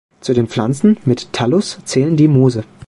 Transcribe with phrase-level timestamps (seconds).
[0.19, 2.63] Zu den Pflanzen mit Thallus zählen die Moose.